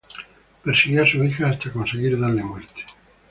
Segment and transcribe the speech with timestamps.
[0.63, 2.85] Persiguió a su hija hasta conseguir darle muerte.